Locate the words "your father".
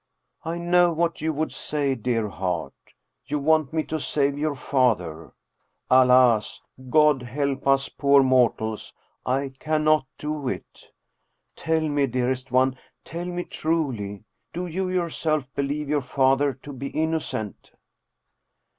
4.35-5.33, 15.87-16.53